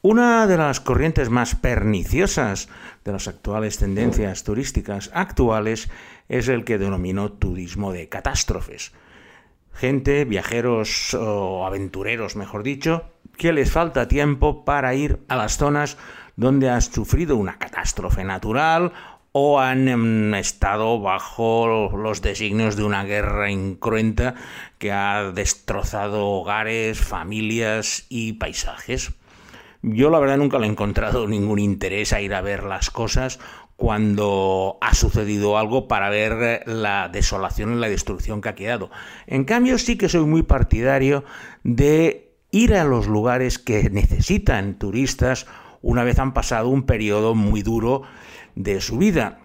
[0.00, 2.68] Una de las corrientes más perniciosas
[3.04, 5.90] de las actuales tendencias turísticas actuales
[6.28, 8.92] es el que denomino turismo de catástrofes.
[9.72, 15.96] Gente, viajeros o aventureros, mejor dicho, que les falta tiempo para ir a las zonas
[16.36, 18.92] donde han sufrido una catástrofe natural
[19.32, 24.36] o han estado bajo los designios de una guerra incruenta
[24.78, 29.17] que ha destrozado hogares, familias y paisajes.
[29.82, 33.38] Yo la verdad nunca le he encontrado ningún interés a ir a ver las cosas
[33.76, 38.90] cuando ha sucedido algo para ver la desolación y la destrucción que ha quedado.
[39.28, 41.24] En cambio sí que soy muy partidario
[41.62, 45.46] de ir a los lugares que necesitan turistas
[45.80, 48.02] una vez han pasado un periodo muy duro
[48.56, 49.38] de su vida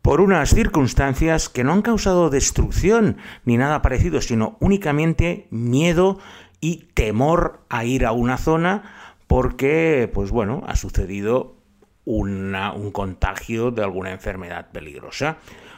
[0.00, 6.18] por unas circunstancias que no han causado destrucción ni nada parecido, sino únicamente miedo
[6.60, 8.99] y temor a ir a una zona
[9.30, 11.54] porque, pues bueno, ha sucedido
[12.04, 15.36] un contagio de alguna enfermedad peligrosa.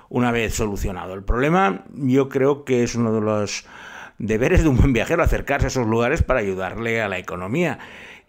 [0.08, 3.66] Una vez solucionado el problema, yo creo que es uno de los
[4.16, 7.78] deberes de un buen viajero acercarse a esos lugares para ayudarle a la economía.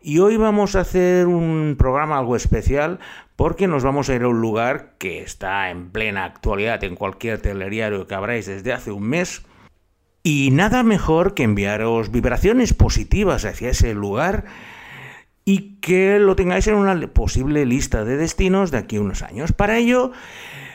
[0.02, 3.00] Y hoy vamos a hacer un programa algo especial
[3.38, 7.38] porque nos vamos a ir a un lugar que está en plena actualidad en cualquier
[7.38, 9.42] teleriario que abráis desde hace un mes.
[10.22, 14.44] Y nada mejor que enviaros vibraciones positivas hacia ese lugar
[15.46, 19.52] y que lo tengáis en una posible lista de destinos de aquí a unos años.
[19.52, 20.12] Para ello,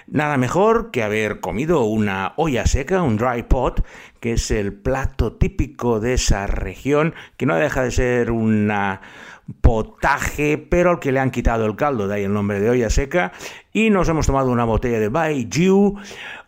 [0.06, 3.84] nada mejor que haber comido una olla seca, un dry pot,
[4.20, 9.00] que es el plato típico de esa región, que no deja de ser una
[9.62, 12.90] potaje, pero al que le han quitado el caldo, de ahí el nombre de olla
[12.90, 13.32] seca,
[13.72, 15.96] y nos hemos tomado una botella de Baijiu,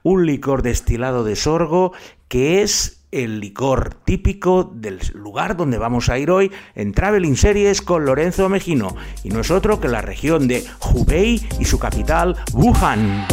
[0.02, 1.92] un licor destilado de sorgo,
[2.28, 7.82] que es el licor típico del lugar donde vamos a ir hoy en Traveling Series
[7.82, 8.94] con Lorenzo Mejino,
[9.24, 13.26] y no es otro que la región de Hubei y su capital, Wuhan.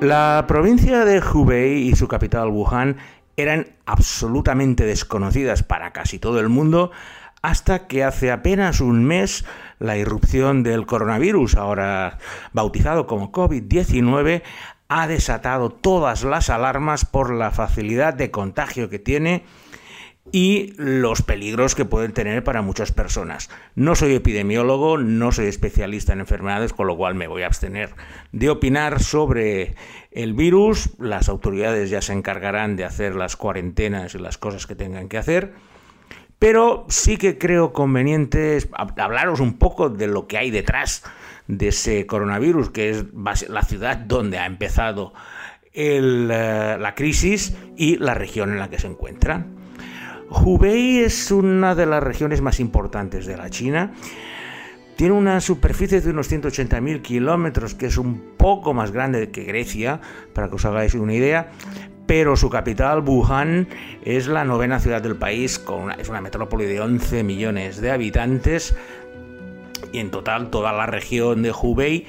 [0.00, 2.96] La provincia de Hubei y su capital Wuhan
[3.36, 6.90] eran absolutamente desconocidas para casi todo el mundo
[7.42, 9.44] hasta que hace apenas un mes
[9.78, 12.18] la irrupción del coronavirus, ahora
[12.52, 14.42] bautizado como COVID-19,
[14.88, 19.44] ha desatado todas las alarmas por la facilidad de contagio que tiene
[20.32, 23.50] y los peligros que pueden tener para muchas personas.
[23.74, 27.90] No soy epidemiólogo, no soy especialista en enfermedades, con lo cual me voy a abstener
[28.32, 29.74] de opinar sobre
[30.10, 30.90] el virus.
[30.98, 35.18] Las autoridades ya se encargarán de hacer las cuarentenas y las cosas que tengan que
[35.18, 35.54] hacer.
[36.40, 38.58] Pero sí que creo conveniente
[38.96, 41.04] hablaros un poco de lo que hay detrás
[41.46, 43.04] de ese coronavirus, que es
[43.48, 45.12] la ciudad donde ha empezado
[45.74, 49.46] eh, la crisis y la región en la que se encuentra.
[50.30, 53.92] Hubei es una de las regiones más importantes de la China.
[54.96, 60.00] Tiene una superficie de unos 180.000 kilómetros, que es un poco más grande que Grecia,
[60.32, 61.50] para que os hagáis una idea.
[62.10, 63.68] Pero su capital, Wuhan,
[64.02, 68.74] es la novena ciudad del país, con es una metrópoli de 11 millones de habitantes.
[69.92, 72.06] Y en total, toda la región de Hubei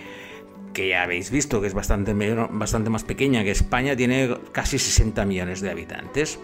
[0.73, 2.15] que ya habéis visto que es bastante,
[2.49, 6.39] bastante más pequeña que España, tiene casi 60 millones de habitantes.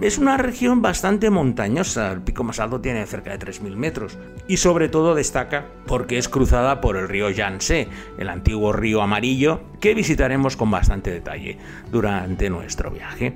[0.00, 4.56] Es una región bastante montañosa, el pico más alto tiene cerca de 3.000 metros y
[4.56, 7.88] sobre todo destaca porque es cruzada por el río Yangtze,
[8.18, 11.58] el antiguo río amarillo que visitaremos con bastante detalle
[11.92, 13.34] durante nuestro viaje.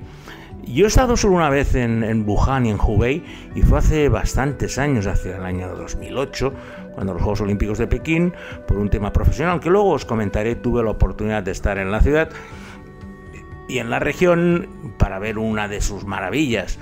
[0.65, 3.23] Yo he estado solo una vez en, en Wuhan y en Hubei
[3.55, 6.53] y fue hace bastantes años, hacia el año 2008,
[6.93, 8.33] cuando los Juegos Olímpicos de Pekín,
[8.67, 12.01] por un tema profesional que luego os comentaré, tuve la oportunidad de estar en la
[12.01, 12.29] ciudad
[13.67, 16.79] y en la región para ver una de sus maravillas.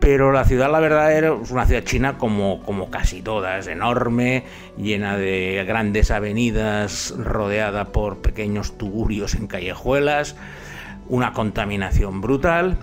[0.00, 4.44] Pero la ciudad, la verdad, es una ciudad china como, como casi todas, enorme,
[4.76, 10.34] llena de grandes avenidas, rodeada por pequeños tuburios en callejuelas,
[11.08, 12.78] una contaminación brutal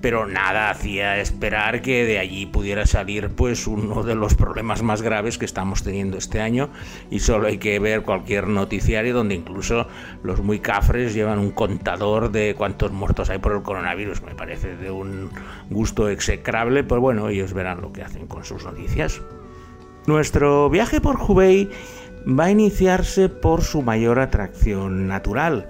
[0.00, 5.02] pero nada hacía esperar que de allí pudiera salir pues uno de los problemas más
[5.02, 6.68] graves que estamos teniendo este año
[7.10, 9.88] y solo hay que ver cualquier noticiario donde incluso
[10.22, 14.76] los muy cafres llevan un contador de cuántos muertos hay por el coronavirus, me parece
[14.76, 15.30] de un
[15.70, 19.20] gusto execrable, pero bueno, ellos verán lo que hacen con sus noticias.
[20.06, 21.70] Nuestro viaje por Hubei
[22.26, 25.68] va a iniciarse por su mayor atracción natural,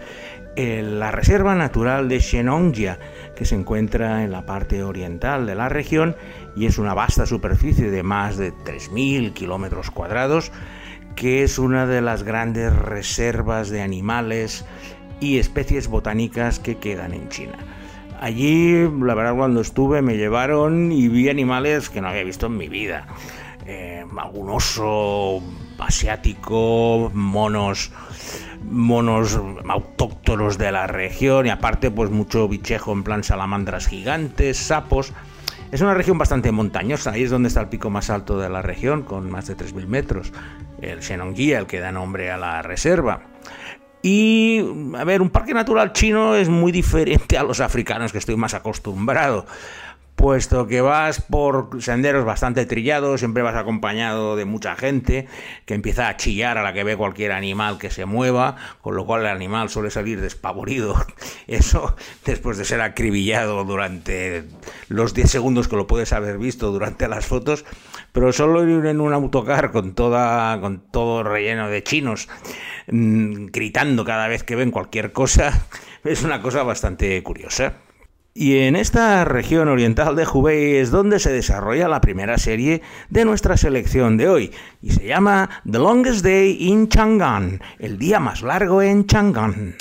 [0.56, 2.98] la Reserva Natural de Shenongjia,
[3.36, 6.16] que se encuentra en la parte oriental de la región
[6.56, 10.50] y es una vasta superficie de más de 3.000 kilómetros cuadrados
[11.14, 14.64] que es una de las grandes reservas de animales
[15.20, 17.56] y especies botánicas que quedan en China.
[18.20, 22.56] Allí, la verdad, cuando estuve me llevaron y vi animales que no había visto en
[22.56, 23.06] mi vida.
[23.66, 25.42] Eh, algún oso
[25.78, 27.92] asiático, monos,
[28.68, 35.12] monos autóctonos de la región y aparte pues mucho bichejo en plan salamandras gigantes, sapos.
[35.72, 38.62] Es una región bastante montañosa, ahí es donde está el pico más alto de la
[38.62, 40.32] región, con más de 3.000 metros,
[40.80, 43.22] el Shenongui, el que da nombre a la reserva.
[44.00, 44.60] Y,
[44.96, 48.54] a ver, un parque natural chino es muy diferente a los africanos que estoy más
[48.54, 49.46] acostumbrado
[50.16, 55.28] puesto que vas por senderos bastante trillados, siempre vas acompañado de mucha gente
[55.66, 59.04] que empieza a chillar a la que ve cualquier animal que se mueva, con lo
[59.04, 60.96] cual el animal suele salir despavorido.
[61.46, 64.44] Eso después de ser acribillado durante
[64.88, 67.66] los 10 segundos que lo puedes haber visto durante las fotos,
[68.12, 72.28] pero solo ir en un autocar con toda con todo relleno de chinos
[72.90, 75.66] mm, gritando cada vez que ven cualquier cosa
[76.04, 77.85] es una cosa bastante curiosa.
[78.35, 83.25] Y en esta región oriental de Hubei es donde se desarrolla la primera serie de
[83.25, 88.41] nuestra selección de hoy, y se llama The Longest Day in Chang'an, el día más
[88.41, 89.75] largo en Chang'an.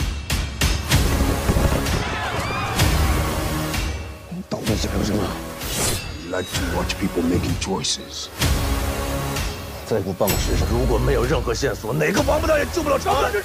[9.90, 13.32] 在我办公室上，如果没有任何线索，哪个王八蛋也救不了长安。
[13.32, 13.40] 这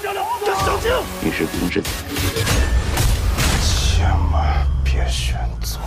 [0.54, 2.69] 小静，你是明智的人，千
[5.11, 5.81] 选错。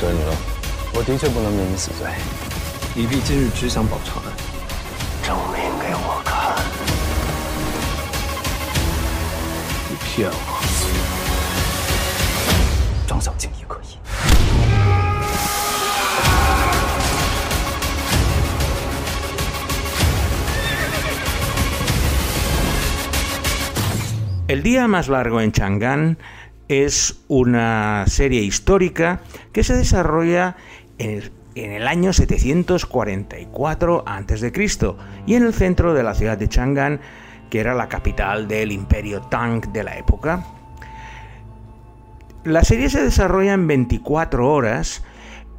[0.00, 0.32] 该你了。
[0.94, 2.08] 我的确不能免你死罪。
[2.94, 4.32] 李毕今日只想保长安，
[5.22, 6.56] 证明给我看。
[9.88, 10.34] 你骗我，
[13.06, 13.97] 张小静也可以。
[24.48, 26.16] El día más largo en Chang'an
[26.68, 29.20] es una serie histórica
[29.52, 30.56] que se desarrolla
[30.96, 34.52] en el, año 744 a.C.
[35.26, 36.98] y en el centro de la ciudad de Chang'an,
[37.50, 40.46] que era la capital del imperio Tang de la época.
[42.44, 45.04] La serie se desarrolla en 24 horas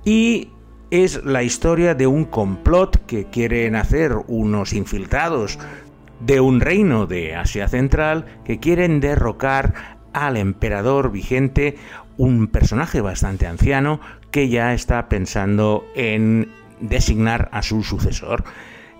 [0.03, 0.49] y
[0.89, 5.59] es la historia de un complot que quieren hacer unos infiltrados
[6.19, 11.77] de un reino de Asia Central que quieren derrocar al emperador vigente,
[12.17, 13.99] un personaje bastante anciano
[14.31, 16.51] que ya está pensando en
[16.81, 18.43] designar a su sucesor.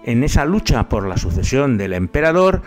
[0.04, 2.62] En esa lucha por la sucesión del emperador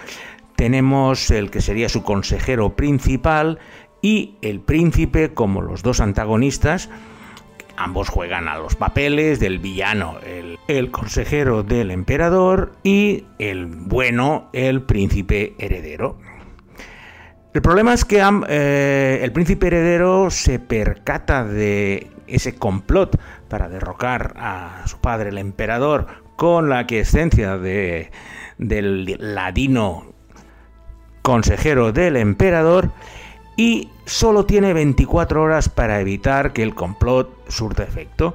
[0.57, 3.59] tenemos el que sería su consejero principal
[4.03, 6.91] y el príncipe como los dos antagonistas
[7.77, 10.17] Ambos juegan a los papeles del villano,
[10.69, 16.19] el, consejero del emperador, y el bueno, el príncipe heredero.
[17.55, 24.35] El problema es que eh, el príncipe heredero se percata de ese complot para derrocar
[24.37, 28.11] a su padre, el emperador, con la quiescencia de,
[28.59, 30.13] del ladino
[31.23, 32.91] consejero del emperador
[33.57, 38.35] y solo tiene 24 horas para evitar que el complot surta efecto.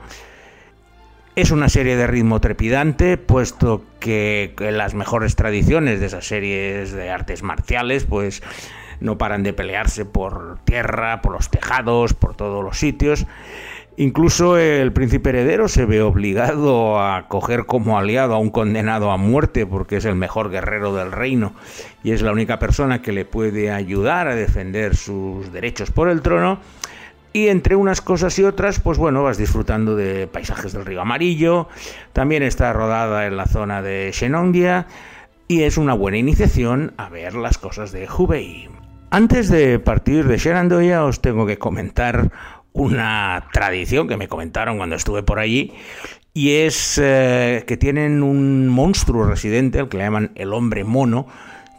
[1.36, 7.12] Es una serie de ritmo trepidante, puesto que las mejores tradiciones de esas series de
[7.12, 8.42] artes marciales, pues
[9.00, 13.28] no paran de pelearse por tierra, por los tejados, por todos los sitios.
[14.00, 19.18] Incluso el príncipe heredero se ve obligado a coger como aliado a un condenado a
[19.18, 21.54] muerte porque es el mejor guerrero del reino
[22.04, 26.22] y es la única persona que le puede ayudar a defender sus derechos por el
[26.22, 26.60] trono.
[27.34, 31.68] Y entre unas cosas y otras, pues bueno, vas disfrutando de paisajes del río Amarillo,
[32.14, 34.86] también está rodada en la zona de Shenongia
[35.48, 38.70] y es una buena iniciación a ver las cosas de Hubei.
[39.10, 42.30] Antes de partir de Shenandoah os tengo que comentar
[42.78, 45.74] una tradición que me comentaron cuando estuve por allí
[46.34, 51.26] y es eh, que tienen un monstruo residente, al que le llaman el hombre mono,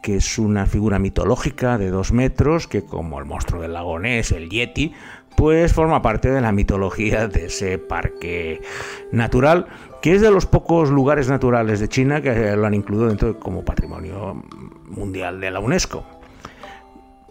[0.02, 4.32] que es una figura mitológica de dos metros, que como el monstruo del lago Ness,
[4.32, 4.92] el Yeti,
[5.36, 8.60] pues forma parte de la mitología de ese parque
[9.12, 9.66] natural,
[10.02, 13.64] que es de los pocos lugares naturales de China que lo han incluido dentro como
[13.64, 14.42] patrimonio
[14.88, 16.17] mundial de la UNESCO.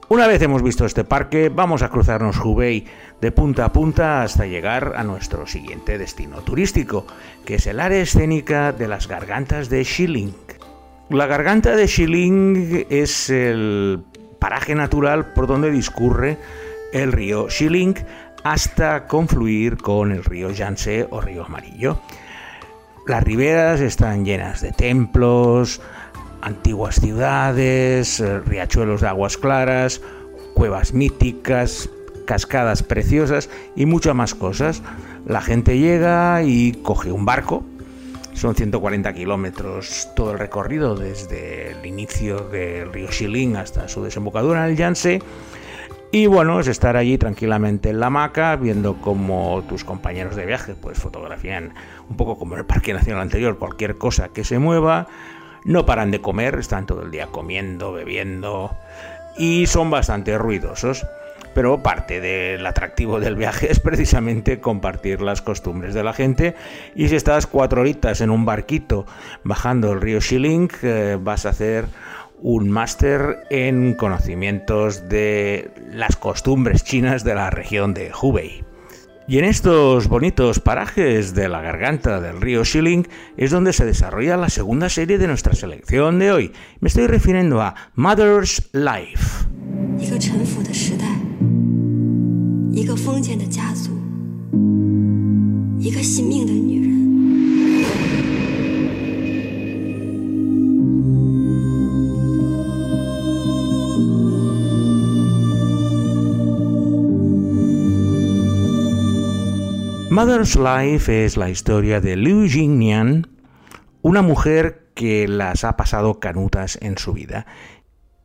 [0.09, 2.85] Una vez hemos visto este parque, vamos a cruzarnos Hubei
[3.19, 7.05] de punta a punta hasta llegar a nuestro siguiente destino turístico,
[7.45, 10.33] que es el área escénica de las gargantas de Xiling.
[11.09, 14.01] La garganta de Xiling es el
[14.39, 16.37] paraje natural por donde discurre
[16.93, 17.95] el río Xiling
[18.45, 21.99] hasta confluir con el río Yangtze o río Amarillo.
[23.07, 25.81] Las riberas están llenas de templos,
[26.41, 30.01] antiguas ciudades, eh, riachuelos de aguas claras,
[30.53, 31.89] cuevas míticas,
[32.25, 34.83] cascadas preciosas y muchas más cosas.
[35.25, 37.63] La gente llega y coge un barco.
[38.33, 44.63] Son 140 kilómetros todo el recorrido desde el inicio del río Shilin hasta su desembocadura
[44.63, 45.21] en el Yangtze.
[46.11, 50.75] Y bueno, es estar allí tranquilamente en la hamaca, viendo cómo tus compañeros de viaje
[50.79, 51.73] pues fotografían
[52.09, 55.07] un poco como en el Parque Nacional anterior, cualquier cosa que se mueva.
[55.63, 58.75] No paran de comer, están todo el día comiendo, bebiendo
[59.37, 61.05] y son bastante ruidosos
[61.57, 66.55] pero parte del atractivo del viaje es precisamente compartir las costumbres de la gente
[66.95, 69.07] y si estás cuatro horitas en un barquito
[69.43, 71.85] bajando el río Shilling eh, vas a hacer
[72.43, 78.63] un máster en conocimientos de las costumbres chinas de la región de Hubei.
[79.28, 84.36] Y en estos bonitos parajes de la garganta del río Shilling es donde se desarrolla
[84.36, 86.52] la segunda serie de nuestra selección de hoy.
[86.80, 89.46] Me estoy refiriendo a Mother's Life.
[92.74, 93.90] 一个封建的家族，
[95.78, 96.75] 一个信命的女
[110.17, 113.27] Mother's Life es la historia de Liu Jingnian,
[114.01, 117.45] una mujer que las ha pasado canutas en su vida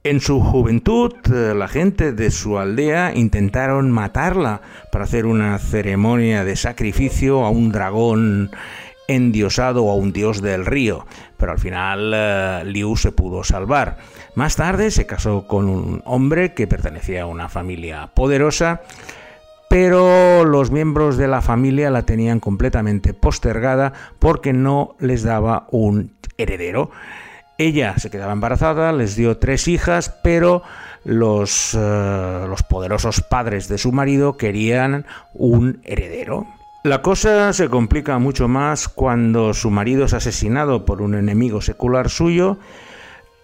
[0.02, 6.44] en su juventud, eh, la gente de su aldea intentaron matarla para hacer una ceremonia
[6.44, 8.50] de sacrificio a un dragón
[9.06, 11.06] endiosado a un dios del río,
[11.37, 13.99] pero al final eh, Liu se pudo salvar.
[14.34, 18.80] Más tarde se casó con un hombre que pertenecía a una familia poderosa,
[19.73, 26.12] pero los miembros de la familia la tenían completamente postergada porque no les daba un
[26.37, 26.91] heredero.
[27.57, 30.62] Ella se quedaba embarazada, les dio tres hijas, pero
[31.05, 36.47] los, eh, los poderosos padres de su marido querían un heredero.
[36.85, 42.11] La cosa se complica mucho más cuando su marido es asesinado por un enemigo secular
[42.11, 42.59] suyo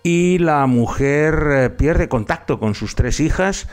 [0.02, 3.66] y la mujer eh, pierde contacto con sus tres hijas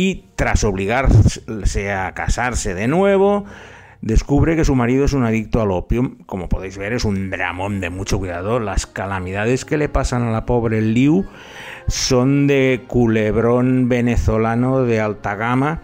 [0.00, 3.44] y tras obligarse a casarse de nuevo,
[4.00, 6.16] descubre que su marido es un adicto al opio.
[6.24, 8.60] Como podéis ver, es un dramón de mucho cuidado.
[8.60, 11.26] Las calamidades que le pasan a la pobre Liu
[11.86, 15.82] son de culebrón venezolano de alta gama.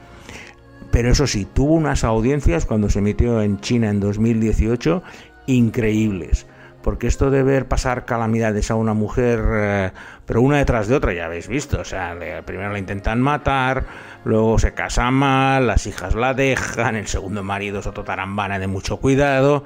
[0.91, 5.03] Pero eso sí, tuvo unas audiencias cuando se emitió en China en 2018
[5.47, 6.47] increíbles
[6.87, 9.91] porque esto de ver pasar calamidades a una mujer, eh,
[10.25, 13.87] pero una detrás de otra, ya habéis visto, o sea, primero la intentan matar,
[14.25, 18.69] luego se casa mal, las hijas la dejan, el segundo marido es otro tarambana de
[18.69, 19.65] mucho cuidado,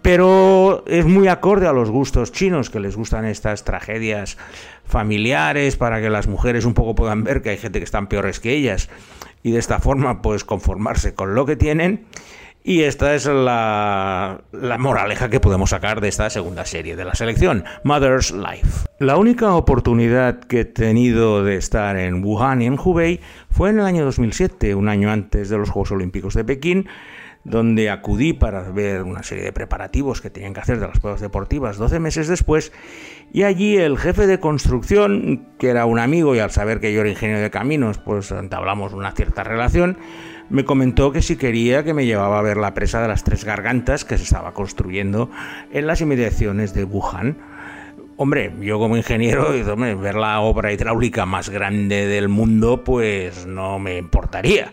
[0.00, 4.38] pero es muy acorde a los gustos chinos, que les gustan estas tragedias
[4.86, 8.40] familiares para que las mujeres un poco puedan ver que hay gente que están peores
[8.40, 8.88] que ellas
[9.42, 12.06] y de esta forma pues conformarse con lo que tienen.
[12.66, 14.40] Y esta es la,
[14.78, 18.86] moraleja que podemos sacar de esta segunda serie de la selección, Mother's Life.
[18.98, 23.80] La única oportunidad que he tenido de estar en Wuhan y en Hubei fue en
[23.80, 26.88] el año 2007, un año antes de los Juegos Olímpicos de Pekín,
[27.44, 31.20] donde acudí para ver una serie de preparativos que tenían que hacer de las pruebas
[31.20, 32.72] deportivas 12 meses después,
[33.30, 37.02] y allí el jefe de construcción, que era un amigo y al saber que yo
[37.02, 39.98] era ingeniero de caminos, pues entablamos una cierta relación,
[40.50, 43.44] me comentó que si quería que me llevaba a ver la presa de las Tres
[43.44, 45.30] Gargantas que se estaba construyendo
[45.72, 47.38] en las inmediaciones de Wuhan.
[48.16, 49.50] Hombre, yo como ingeniero,
[50.00, 54.72] ver la obra hidráulica más grande del mundo, pues no me importaría.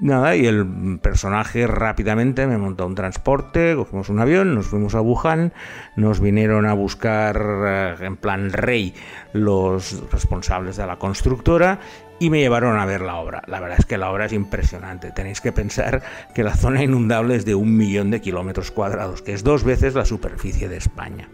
[0.00, 5.00] Nada, y el personaje rápidamente me montó un transporte, cogimos un avión, nos fuimos a
[5.00, 5.52] Wuhan,
[5.96, 8.94] nos vinieron a buscar eh, en plan rey
[9.32, 11.80] los responsables de la constructora
[12.20, 13.42] y me llevaron a ver la obra.
[13.48, 15.10] La verdad es que la obra es impresionante.
[15.10, 16.02] Tenéis que pensar
[16.32, 19.94] que la zona inundable es de un millón de kilómetros cuadrados, que es dos veces
[19.94, 21.28] la superficie de España.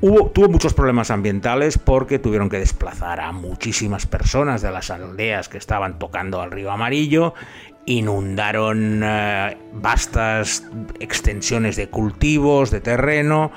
[0.00, 5.48] Hubo, tuvo muchos problemas ambientales porque tuvieron que desplazar a muchísimas personas de las aldeas
[5.48, 7.34] que estaban tocando al río Amarillo,
[7.84, 10.64] inundaron eh, vastas
[11.00, 13.50] extensiones de cultivos, de terreno,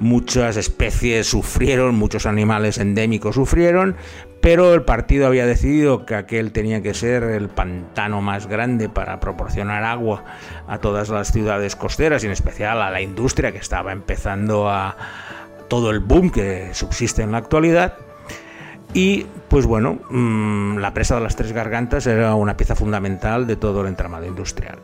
[0.00, 3.96] muchas especies sufrieron, muchos animales endémicos sufrieron,
[4.42, 9.18] pero el partido había decidido que aquel tenía que ser el pantano más grande para
[9.20, 10.24] proporcionar agua
[10.68, 14.96] a todas las ciudades costeras y en especial a la industria que estaba empezando a
[15.68, 17.94] todo el boom que subsiste en la actualidad.
[18.94, 23.56] Y pues bueno, mm, la presa de las Tres Gargantas era una pieza fundamental de
[23.56, 24.78] todo el entramado industrial.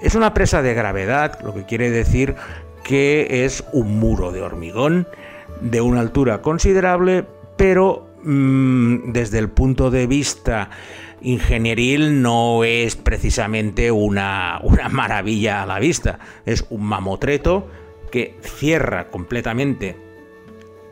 [0.00, 2.34] Es una presa de gravedad, lo que quiere decir
[2.82, 5.06] que es un muro de hormigón
[5.60, 7.24] de una altura considerable,
[7.56, 10.70] pero mm, desde el punto de vista
[11.22, 16.18] ingenieril no es precisamente una, una maravilla a la vista.
[16.44, 17.68] Es un mamotreto
[18.10, 20.03] que cierra completamente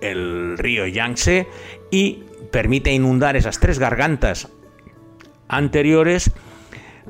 [0.02, 1.48] el río Yangtze
[1.90, 4.48] y permite inundar esas tres gargantas
[5.48, 6.32] anteriores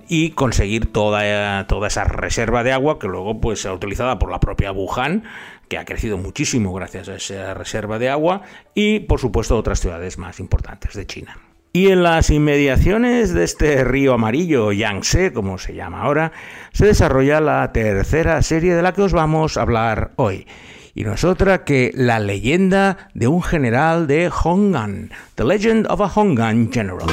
[0.08, 4.40] y conseguir toda, toda esa reserva de agua que luego pues será utilizada por la
[4.40, 5.24] propia Wuhan
[5.68, 8.42] que ha crecido muchísimo gracias a esa reserva de agua
[8.74, 11.38] y por supuesto otras ciudades más importantes de China.
[11.74, 16.32] Y en las inmediaciones de este río amarillo, Yangtze, como se llama ahora,
[16.72, 20.46] se desarrolla la tercera serie de la que os vamos a hablar hoy
[20.94, 21.14] y no
[21.64, 27.08] que la leyenda de un general de Hongan, The Legend of a Hongan General.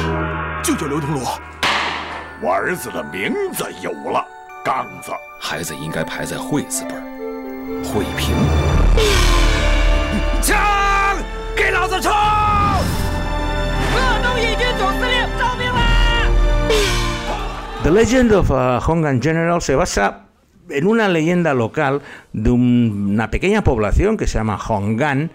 [17.82, 20.29] The Legend of a Hongan General se basa
[20.72, 25.30] en una leyenda local de una pequeña población que se llama Hongan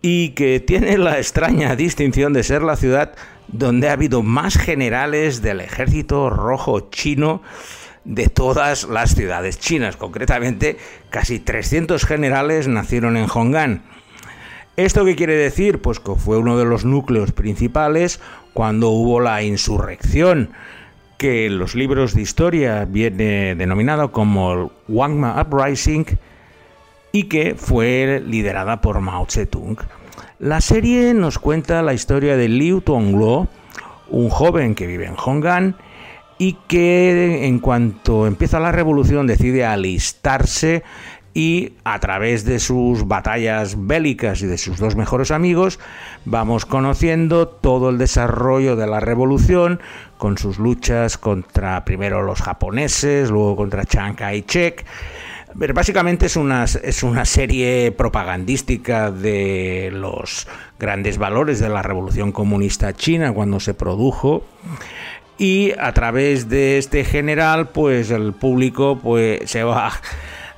[0.00, 3.14] y que tiene la extraña distinción de ser la ciudad
[3.48, 7.42] donde ha habido más generales del ejército rojo chino
[8.04, 9.96] de todas las ciudades chinas.
[9.96, 10.76] Concretamente,
[11.10, 13.82] casi 300 generales nacieron en Hongan.
[14.76, 15.80] ¿Esto qué quiere decir?
[15.80, 18.20] Pues que fue uno de los núcleos principales
[18.54, 20.50] cuando hubo la insurrección,
[21.22, 26.04] que en los libros de historia viene denominado como el Wangma Uprising
[27.12, 29.76] y que fue liderada por Mao Zedong.
[30.40, 33.46] La serie nos cuenta la historia de Liu Tongluo,
[34.10, 35.76] un joven que vive en Honggan
[36.38, 40.82] y que en cuanto empieza la revolución decide alistarse
[41.34, 45.78] y a través de sus batallas bélicas y de sus dos mejores amigos
[46.24, 49.80] vamos conociendo todo el desarrollo de la revolución
[50.18, 54.84] con sus luchas contra primero los japoneses, luego contra Chiang Kai-shek.
[55.58, 62.32] Pero básicamente es una, es una serie propagandística de los grandes valores de la revolución
[62.32, 64.44] comunista china cuando se produjo.
[65.38, 69.92] Y a través de este general pues el público pues se va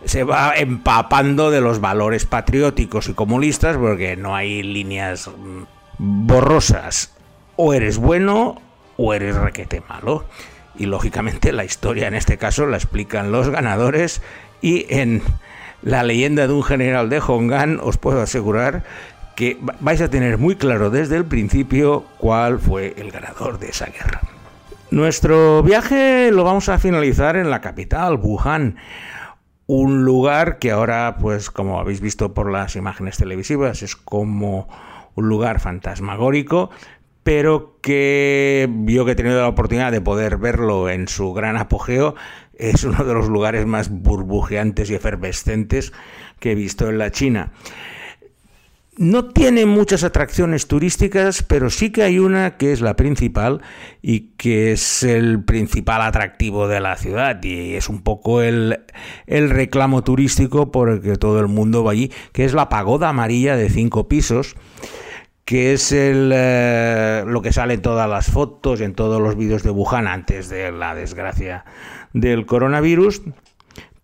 [0.04, 5.30] se va empapando de los valores patrióticos y comunistas porque no hay líneas
[5.98, 7.12] borrosas.
[7.56, 8.60] O eres bueno
[8.96, 10.24] o eres requete malo.
[10.76, 14.22] Y lógicamente la historia en este caso la explican los ganadores.
[14.60, 15.22] Y en
[15.82, 18.82] la leyenda de un general de Hongan os puedo asegurar
[19.36, 23.86] que vais a tener muy claro desde el principio cuál fue el ganador de esa
[23.86, 24.20] guerra.
[24.90, 28.76] Nuestro viaje lo vamos a finalizar en la capital, Wuhan,
[29.66, 34.68] un lugar que ahora, pues como habéis visto por las imágenes televisivas, es como
[35.14, 36.70] un lugar fantasmagórico,
[37.22, 42.14] pero que yo que he tenido la oportunidad de poder verlo en su gran apogeo,
[42.58, 45.92] es uno de los lugares más burbujeantes y efervescentes
[46.38, 47.52] que he visto en la China.
[48.96, 53.60] No tiene muchas atracciones turísticas, pero sí que hay una que es la principal
[54.02, 57.42] y que es el principal atractivo de la ciudad.
[57.42, 58.84] Y es un poco el,
[59.26, 63.56] reclamo turístico por el que todo el mundo va allí, que es la pagoda amarilla
[63.56, 64.54] de cinco pisos
[65.44, 69.62] que es el, eh, lo que sale en todas las fotos, en todos los vídeos
[69.62, 71.66] de Wuhan antes de la desgracia
[72.14, 73.20] del coronavirus,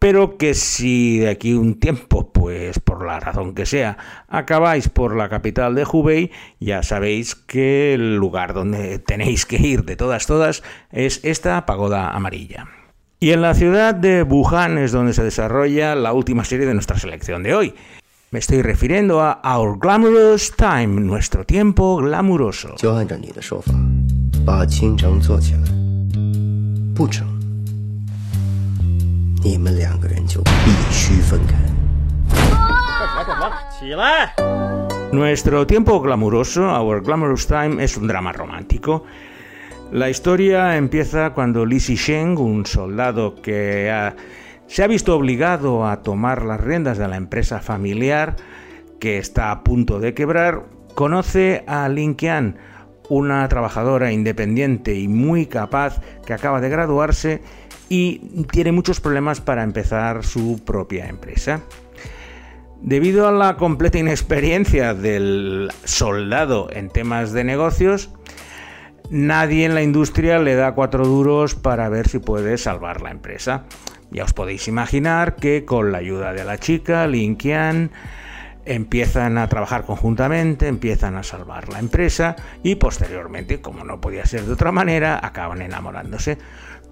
[0.00, 5.14] pero que si de aquí un tiempo, pues por la razón que sea, acabáis por
[5.14, 10.26] la capital de Hubei, ya sabéis que el lugar donde tenéis que ir de todas
[10.26, 12.66] todas es esta pagoda amarilla.
[13.20, 16.98] Y en la ciudad de Wuhan es donde se desarrolla la última serie de nuestra
[16.98, 17.74] selección de hoy.
[18.30, 22.76] Me estoy refiriendo a Our Glamorous Time, nuestro tiempo glamuroso.
[35.12, 39.04] Nuestro tiempo glamuroso, Our Glamorous Time, es un drama romántico.
[39.92, 44.12] La historia empieza cuando Li Sheng, un soldado que
[44.66, 48.36] se ha visto obligado a tomar las riendas de la empresa familiar
[49.00, 52.58] que está a punto de quebrar, conoce a Lin Qian,
[53.08, 57.42] una trabajadora independiente y muy capaz que acaba de graduarse
[57.90, 61.60] y tiene muchos problemas para empezar su propia empresa.
[62.80, 68.10] Debido a la completa inexperiencia del soldado en temas de negocios,
[69.10, 73.64] nadie en la industria le da cuatro duros para ver si puede salvar la empresa.
[74.12, 77.90] Ya os podéis imaginar que con la ayuda de la chica, Lin Qian,
[78.64, 84.44] empiezan a trabajar conjuntamente, empiezan a salvar la empresa y posteriormente, como no podía ser
[84.44, 86.38] de otra manera, acaban enamorándose.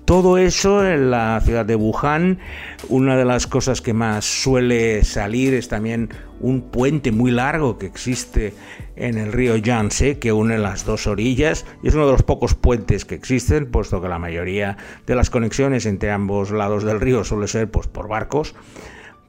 [0.08, 2.38] Todo eso en la ciudad de Wuhan,
[2.88, 6.08] una de las cosas que más suele salir es también
[6.40, 8.54] un puente muy largo que existe
[8.96, 12.54] en el río Yangtze que une las dos orillas y es uno de los pocos
[12.54, 17.22] puentes que existen, puesto que la mayoría de las conexiones entre ambos lados del río
[17.22, 18.54] suele ser pues, por barcos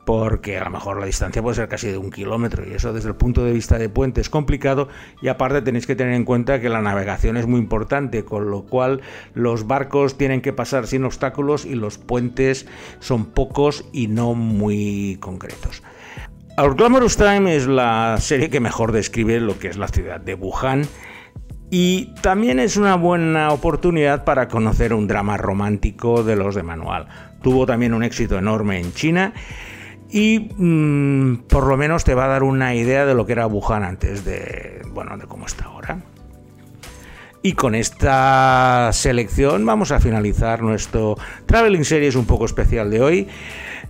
[0.10, 3.10] porque a lo mejor la distancia puede ser casi de un kilómetro y eso desde
[3.10, 4.88] el punto de vista de puente es complicado
[5.22, 8.64] y aparte tenéis que tener en cuenta que la navegación es muy importante, con lo
[8.64, 9.02] cual
[9.36, 12.66] los barcos tienen que pasar sin obstáculos y los puentes
[12.98, 15.84] son pocos y no muy concretos.
[16.58, 20.34] Our Glamorous Time es la serie que mejor describe lo que es la ciudad de
[20.34, 20.88] Wuhan
[21.70, 27.06] y también es una buena oportunidad para conocer un drama romántico de los de manual.
[27.44, 29.34] Tuvo también un éxito enorme en China
[30.10, 33.48] y mm, por lo menos te va a dar una idea de lo que era
[33.48, 36.00] Wuhan antes de, bueno, de cómo está ahora.
[37.42, 43.28] Y con esta selección vamos a finalizar nuestro Traveling Series un poco especial de hoy.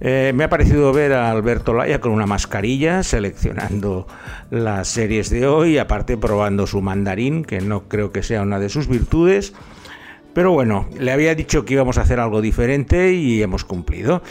[0.01, 4.07] Eh, me ha parecido ver a Alberto Laya con una mascarilla seleccionando
[4.51, 8.69] las series de hoy, aparte probando su mandarín, que no creo que sea una de
[8.69, 9.53] sus virtudes.
[10.33, 14.21] Pero bueno, le había dicho que íbamos a hacer algo diferente y hemos cumplido.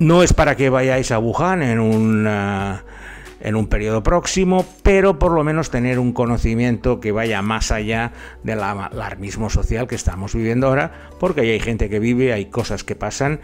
[0.00, 2.76] No es para que vayáis a Wuhan en un, eh,
[3.40, 8.12] en un periodo próximo, pero por lo menos tener un conocimiento que vaya más allá
[8.44, 12.84] del alarmismo social que estamos viviendo ahora, porque ahí hay gente que vive, hay cosas
[12.84, 13.40] que pasan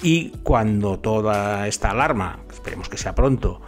[0.00, 3.60] y cuando toda esta alarma, esperemos que sea pronto,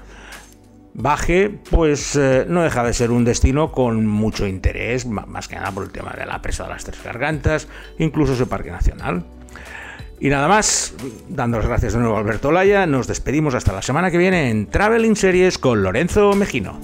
[0.95, 5.73] baje, pues eh, no deja de ser un destino con mucho interés, más que nada
[5.73, 7.67] por el tema de la presa de las tres gargantas,
[7.99, 9.25] incluso su parque nacional.
[10.21, 10.95] Y nada más,
[11.29, 14.51] dando las gracias de nuevo a Alberto Laya, nos despedimos hasta la semana que viene
[14.51, 16.81] en Traveling Series con Lorenzo Mejino.